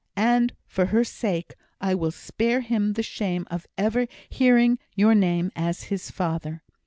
And 0.15 0.53
for 0.65 0.87
her 0.87 1.03
sake, 1.03 1.53
I 1.79 1.93
will 1.93 2.09
spare 2.09 2.61
him 2.61 2.93
the 2.93 3.03
shame 3.03 3.45
of 3.51 3.67
ever 3.77 4.07
hearing 4.29 4.79
your 4.95 5.13
name 5.13 5.51
as 5.55 5.83
his 5.93 6.09
father." 6.09 6.63